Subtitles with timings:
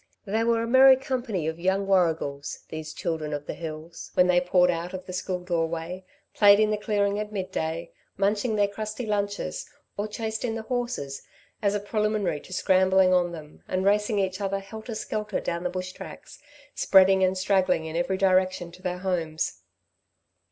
[0.25, 4.41] They were a merry company of young warrigals, these children of the hills, when they
[4.41, 9.05] poured out of the school doorway, played in the clearing at midday, munching their crusty
[9.05, 11.21] lunches, or chased in the horses,
[11.61, 15.61] as a preliminary to scrambling on to them and racing each other helter skelter down
[15.63, 16.39] the bush tracks,
[16.73, 19.59] spreading and straggling in every direction to their homes.